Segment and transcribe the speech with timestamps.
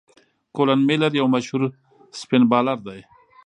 [0.55, 1.61] کولن میلیر یو مشهور
[2.19, 3.01] سپېن بالر دئ.